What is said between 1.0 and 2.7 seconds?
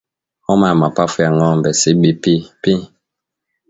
ya Ng'ombe CBPP